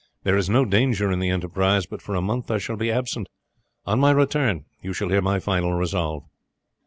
There 0.23 0.35
is 0.35 0.49
no 0.49 0.65
danger 0.65 1.11
in 1.11 1.19
the 1.19 1.29
enterprise, 1.29 1.85
but 1.85 2.01
for 2.01 2.15
a 2.15 2.23
month 2.23 2.49
I 2.49 2.57
shall 2.57 2.75
be 2.75 2.89
absent. 2.91 3.29
On 3.85 3.99
my 3.99 4.09
return 4.09 4.65
you 4.81 4.93
shall 4.93 5.09
hear 5.09 5.21
my 5.21 5.39
final 5.39 5.73
resolve." 5.73 6.23